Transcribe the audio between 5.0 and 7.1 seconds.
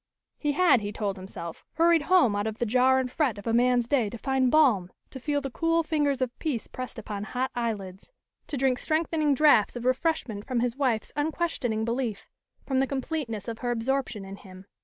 to feel the cool fingers of peace pressed